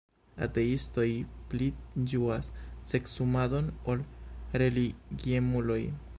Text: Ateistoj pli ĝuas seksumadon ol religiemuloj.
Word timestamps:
Ateistoj 0.43 1.05
pli 1.51 1.67
ĝuas 2.13 2.49
seksumadon 2.93 3.71
ol 3.93 4.03
religiemuloj. 4.63 5.81